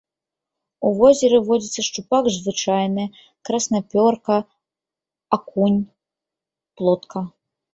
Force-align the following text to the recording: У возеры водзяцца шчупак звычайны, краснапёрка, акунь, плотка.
У 0.87 0.89
возеры 0.99 1.37
водзяцца 1.49 1.81
шчупак 1.87 2.25
звычайны, 2.37 3.05
краснапёрка, 3.49 4.35
акунь, 5.39 5.81
плотка. 6.81 7.19